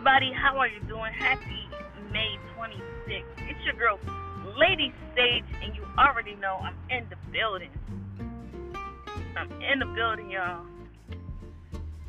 [0.00, 0.32] everybody.
[0.32, 1.12] How are you doing?
[1.12, 1.68] Happy
[2.10, 3.22] May 26th.
[3.36, 3.98] It's your girl,
[4.56, 7.68] Lady Sage, and you already know I'm in the building.
[9.36, 10.64] I'm in the building, y'all.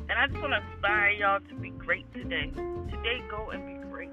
[0.08, 2.50] And I just want to inspire y'all to be great today.
[2.88, 4.08] Today, go and be great.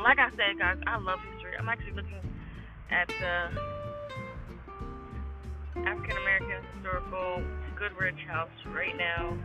[0.00, 1.52] Like I said, guys, I love history.
[1.58, 2.22] I'm actually looking
[2.90, 3.50] at the
[5.84, 7.42] African American Historical
[7.78, 9.38] Goodrich House right now,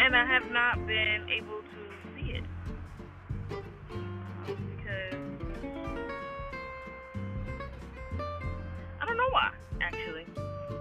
[0.00, 1.80] and I have not been able to
[2.16, 2.44] see it
[4.46, 5.14] because
[9.00, 9.52] I don't know why.
[9.80, 10.26] Actually,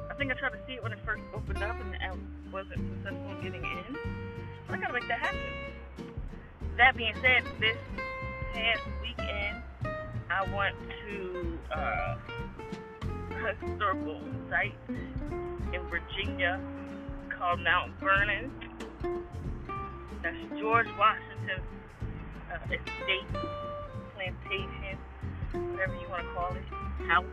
[0.09, 2.15] I think I tried to see it when it first opened up, and I
[2.51, 3.97] wasn't successful in getting in.
[4.65, 5.39] But I gotta make that happen.
[6.77, 7.77] That being said, this
[8.53, 9.61] past weekend,
[10.31, 11.59] I went to.
[11.71, 12.17] Uh,
[13.39, 14.75] historical site
[15.73, 16.59] in Virginia
[17.29, 18.51] called Mount Vernon.
[20.23, 21.61] That's George Washington's
[22.51, 23.27] uh, estate,
[24.15, 24.97] plantation,
[25.71, 27.25] whatever you want to call it, house,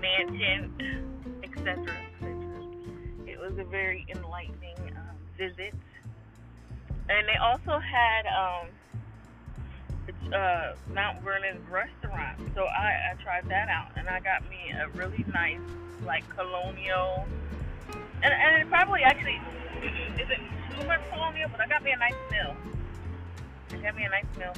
[0.00, 0.72] mansion,
[1.42, 2.34] etc., etc.
[3.26, 5.74] It was a very enlightening um, visit.
[7.08, 8.68] And they also had um,
[10.32, 12.38] uh, Mount Vernon restaurant.
[12.54, 15.60] So I, I tried that out, and I got me a really nice,
[16.04, 17.26] like colonial,
[18.22, 19.40] and and it probably actually
[20.14, 22.56] isn't too much colonial, but I got me a nice meal.
[23.72, 24.54] I got me a nice meal.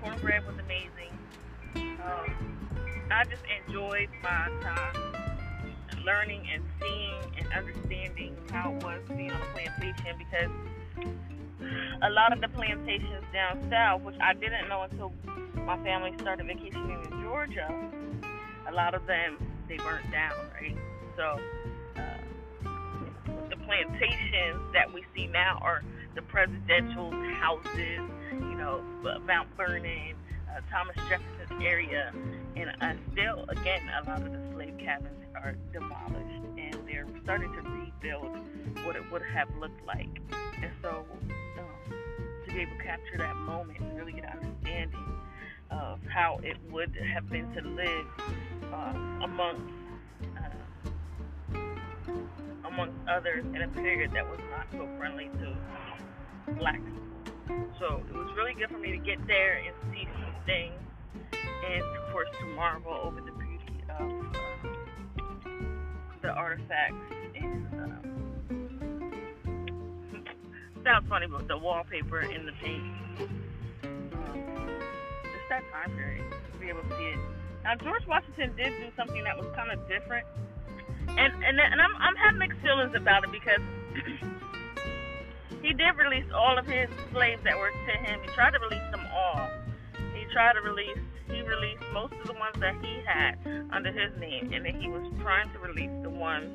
[0.00, 1.12] Cornbread was amazing.
[1.76, 2.74] Um,
[3.10, 5.04] I just enjoyed my time
[6.04, 10.50] learning and seeing and understanding how it was to be on a plantation because
[12.04, 15.12] a lot of the plantations down south, which I didn't know until
[15.64, 17.68] my family started vacationing in Georgia,
[18.68, 19.38] a lot of them
[19.68, 20.76] they burnt down, right?
[21.16, 21.40] So
[21.96, 22.68] uh,
[23.48, 25.82] the plantations that we see now are
[26.14, 27.10] the presidential
[27.40, 28.82] houses, you know,
[29.26, 30.14] Mount Vernon,
[30.54, 32.12] uh, Thomas Jefferson area,
[32.54, 37.50] and uh, still, again, a lot of the slave cabins are demolished, and they're starting
[37.54, 38.36] to rebuild
[38.84, 40.20] what it would have looked like.
[40.62, 41.06] And so
[42.54, 45.20] be able to capture that moment and really get an understanding
[45.72, 48.06] of how it would have been to live
[48.72, 49.74] uh, amongst
[50.36, 51.58] uh,
[52.68, 55.56] amongst others in a period that was not so friendly to
[56.56, 57.68] black people.
[57.80, 60.78] So it was really good for me to get there and see some things,
[61.32, 65.48] and of course to marvel over the beauty of uh,
[66.22, 67.66] the artifacts and.
[67.74, 68.13] Um,
[70.84, 72.84] sounds funny, but the wallpaper in the paint.
[73.82, 77.18] It's that time period to be able to see it.
[77.64, 80.26] Now George Washington did do something that was kind of different,
[81.08, 83.64] and and and I'm I'm having mixed feelings about it because
[85.62, 88.20] he did release all of his slaves that were to him.
[88.20, 89.48] He tried to release them all.
[90.14, 91.00] He tried to release
[91.32, 93.40] he released most of the ones that he had
[93.72, 96.52] under his name, and then he was trying to release the ones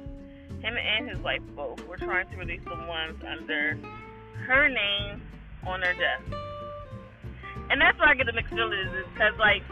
[0.62, 3.78] him and his wife both were trying to release the ones under
[4.48, 5.22] her name
[5.66, 6.24] on her desk.
[7.70, 9.64] And that's why I get the mixed feelings is because, like,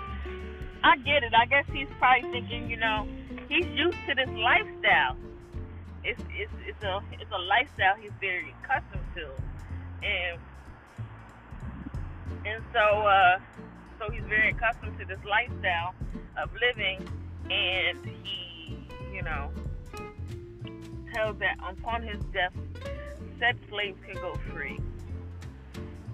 [0.83, 1.33] I get it.
[1.33, 3.07] I guess he's probably thinking, you know,
[3.49, 5.17] he's used to this lifestyle.
[6.03, 9.27] It's it's it's a it's a lifestyle he's very accustomed to,
[10.05, 10.39] and
[12.45, 13.39] and so uh,
[13.99, 15.95] so he's very accustomed to this lifestyle
[16.37, 17.05] of living,
[17.49, 19.49] and he, you know,
[21.13, 22.53] tells that upon his death,
[23.39, 24.79] said slaves can go free.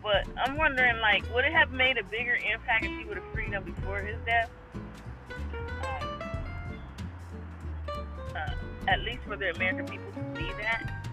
[0.02, 3.34] But I'm wondering, like, would it have made a bigger impact if he would have
[3.34, 4.50] freed them before his death?
[4.76, 6.22] Um,
[8.36, 8.54] uh,
[8.90, 11.06] at least for the American people to see that.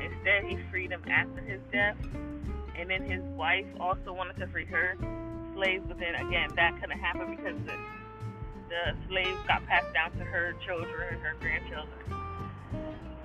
[0.00, 1.96] Instead, he freed them after his death.
[2.76, 4.96] And then his wife also wanted to free her
[5.54, 7.76] slaves, but then again, that couldn't happen because the,
[8.68, 11.86] the slaves got passed down to her children and her grandchildren.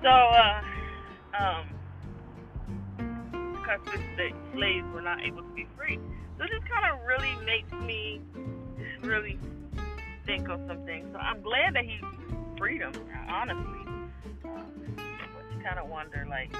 [0.02, 0.62] So, uh,
[1.40, 1.77] um,
[4.16, 5.98] the slaves were not able to be free.
[6.38, 8.20] So this kind of really makes me
[9.02, 9.38] really
[10.24, 11.08] think of some things.
[11.12, 12.00] So I'm glad that he
[12.56, 12.92] freed them,
[13.28, 13.84] honestly.
[14.44, 16.54] Um, but you kind of wonder, like,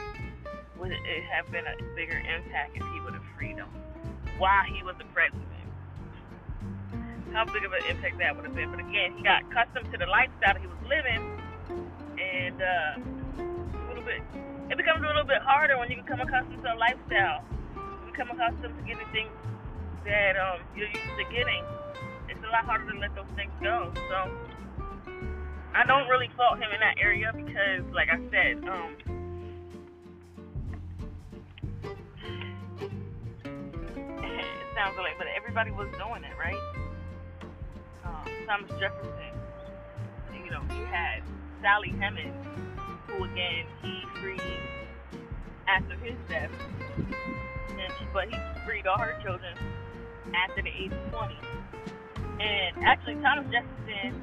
[0.79, 3.69] would it have been a bigger impact if he would have freed them
[4.39, 5.45] while he was the president?
[7.33, 8.71] How big of an impact that would have been.
[8.71, 11.41] But again, he got accustomed to the lifestyle he was living,
[12.19, 12.99] and uh,
[13.39, 14.23] a little bit
[14.71, 17.45] it becomes a little bit harder when you become accustomed to a lifestyle.
[17.75, 19.33] You become accustomed to getting things
[20.05, 21.65] that um, you're used to getting.
[22.29, 23.93] It's a lot harder to let those things go.
[23.97, 24.31] So
[25.75, 28.97] I don't really fault him in that area because, like I said, um,
[33.49, 36.61] it sounds like, but everybody was doing it, right?
[38.05, 39.33] Um, Thomas Jefferson,
[40.35, 41.23] you know, he had
[41.63, 42.68] Sally Hemings
[43.19, 44.41] who again he freed
[45.67, 46.51] after his death,
[46.97, 49.55] and but he freed all her children
[50.35, 51.35] after the age of 20.
[52.41, 54.23] And actually, Thomas Jefferson,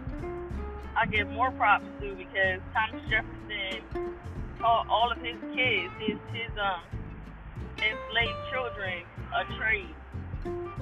[0.96, 4.16] I give more props to because Thomas Jefferson
[4.60, 6.82] taught all of his kids, his his um
[7.78, 9.04] enslaved children,
[9.36, 9.96] a trade,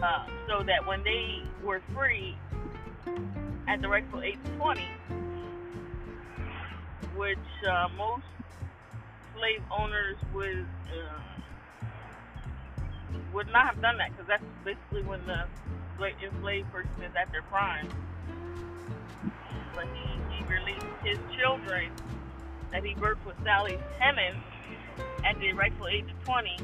[0.03, 2.37] uh, so that when they were free
[3.67, 4.81] at the rightful age of 20,
[7.15, 7.37] which
[7.69, 8.25] uh, most
[9.35, 11.19] slave owners would uh,
[13.33, 15.45] would not have done that because that's basically when the
[16.23, 17.87] enslaved person is at their prime.
[19.75, 21.91] But he, he released his children
[22.71, 24.41] that he birthed with Sally Hemings
[25.23, 26.57] at the rightful age of 20,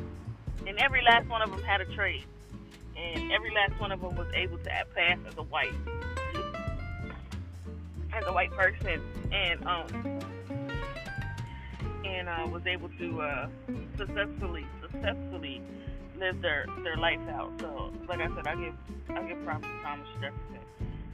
[0.68, 2.26] and every last one of them had a trade,
[2.98, 5.74] and every last one of them was able to pass as a white,
[8.14, 9.02] as a white person,
[9.32, 10.20] and um,
[12.16, 13.48] and uh, was able to uh,
[13.98, 15.62] successfully, successfully
[16.18, 17.52] live their their life out.
[17.60, 18.74] So, like I said, I give
[19.10, 20.60] I give props to Thomas Jefferson.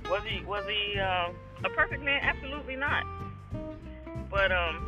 [0.09, 1.29] Was he was he uh,
[1.63, 2.21] a perfect man?
[2.23, 3.03] Absolutely not.
[4.29, 4.85] But um,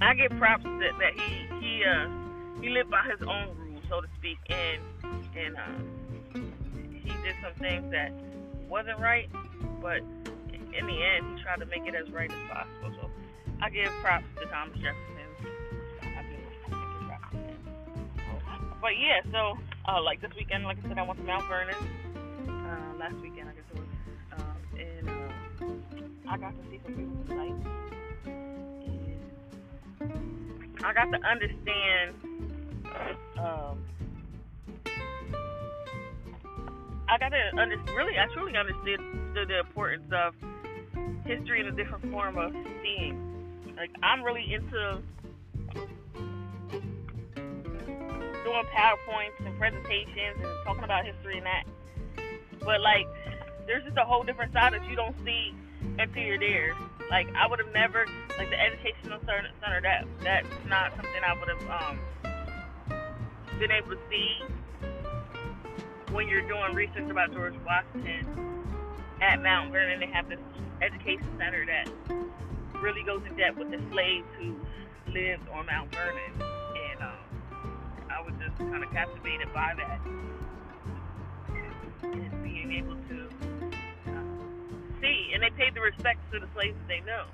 [0.00, 2.08] I give props that, that he he uh
[2.60, 4.80] he lived by his own rules, so to speak, and
[5.36, 6.38] and uh,
[6.92, 8.12] he did some things that
[8.68, 9.28] wasn't right,
[9.80, 10.02] but
[10.72, 12.98] in the end, he tried to make it as right as possible.
[13.00, 13.10] So
[13.62, 15.12] I give props to Thomas Jefferson.
[18.80, 19.56] but yeah, so
[19.88, 21.76] uh, like this weekend, like I said, I went to Mount Vernon.
[22.48, 23.86] Uh, last weekend, I guess it was,
[24.36, 27.64] um, and uh, I got to see some beautiful sights.
[30.00, 32.16] And I got to understand.
[33.38, 33.84] Um,
[37.08, 38.98] I got to under, really, I truly understood
[39.34, 40.34] the importance of
[41.24, 43.41] history in a different form of seeing.
[43.76, 45.02] Like I'm really into
[48.44, 51.64] doing PowerPoints and presentations and talking about history and that.
[52.60, 53.06] But like,
[53.66, 55.54] there's just a whole different side that you don't see
[55.98, 56.74] until you're there.
[57.10, 58.06] Like I would have never
[58.38, 61.98] like the educational center that that's not something I would have um,
[63.58, 64.42] been able to see
[66.12, 68.26] when you're doing research about George Washington
[69.20, 70.00] at Mount Vernon.
[70.00, 70.38] They have this
[70.80, 71.88] education center that
[72.82, 74.56] really goes in depth with the slaves who
[75.12, 77.22] lived on Mount Vernon and um,
[78.10, 80.00] I was just kind of captivated by that
[82.02, 83.28] and being able to
[84.08, 84.22] uh,
[85.00, 85.30] see.
[85.32, 87.24] And they paid the respect to the slaves that they know.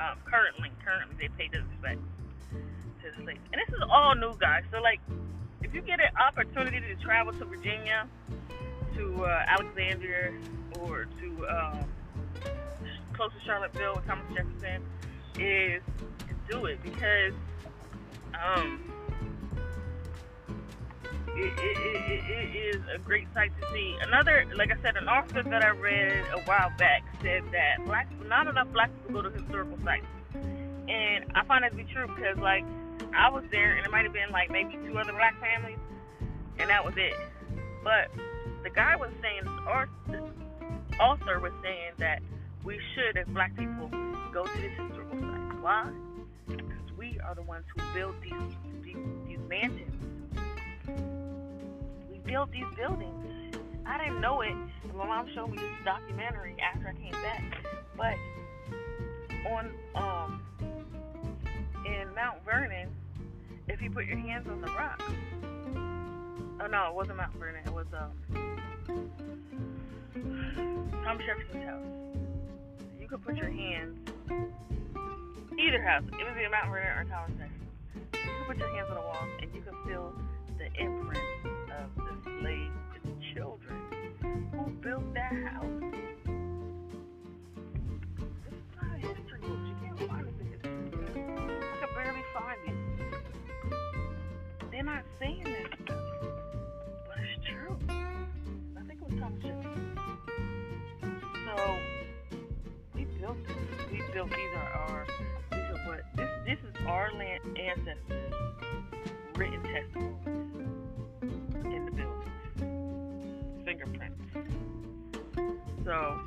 [0.00, 2.00] Um, currently, currently they pay the respect
[2.52, 3.40] to the slaves.
[3.52, 4.62] And this is all new, guys.
[4.70, 5.00] So like,
[5.62, 8.06] if you get an opportunity to travel to Virginia,
[8.94, 10.32] to uh, Alexandria,
[10.80, 11.84] or to um,
[13.22, 14.82] close to Charlottesville with Thomas Jefferson,
[15.38, 15.80] is
[16.50, 17.32] do it because
[18.34, 18.92] um,
[21.28, 23.96] it, it, it, it is a great sight to see.
[24.02, 28.08] Another, like I said, an author that I read a while back said that black,
[28.26, 30.06] not enough black people go to historical sites,
[30.88, 32.64] and I find that to be true because, like,
[33.16, 35.78] I was there, and it might have been like maybe two other black families,
[36.58, 37.14] and that was it.
[37.84, 38.10] But
[38.64, 39.88] the guy was saying, or
[40.98, 42.20] author was saying that
[42.64, 43.88] we should, as black people,
[44.32, 45.60] go to this historical site.
[45.60, 45.90] Why?
[46.48, 49.90] Because we are the ones who build these, these, these mansions.
[52.10, 53.56] We built these buildings.
[53.86, 54.54] I didn't know it.
[54.94, 57.64] My mom showed me this documentary after I came back.
[57.96, 58.14] But
[59.50, 60.42] on um
[61.84, 62.88] in Mount Vernon,
[63.68, 65.02] if you put your hands on the rock,
[66.60, 67.62] oh no, it wasn't Mount Vernon.
[67.66, 68.12] It was um
[71.04, 72.11] Tom Jefferson's house.
[73.12, 73.98] Could put your hands
[75.58, 76.02] Either house.
[76.18, 77.68] It was either Mount Vernon or College Station.
[77.94, 80.14] You can put your hands on the wall and you can feel
[80.56, 81.20] the imprint
[81.76, 82.72] of the slaves
[83.04, 85.31] and children who built that
[104.12, 105.06] built these are our
[105.52, 106.02] These are what.
[106.44, 108.34] this is our land ancestors'
[109.36, 110.16] written testimonies
[111.64, 114.20] in the buildings, fingerprints.
[115.84, 116.20] So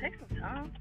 [0.00, 0.72] take some time